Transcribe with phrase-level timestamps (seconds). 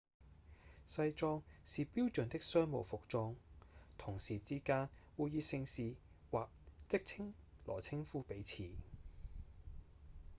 [0.87, 3.35] 西裝是標準的商務服裝
[3.99, 5.93] 同事之間會以姓氏
[6.31, 6.49] 或
[6.89, 7.35] 職稱
[7.67, 8.67] 來稱呼彼此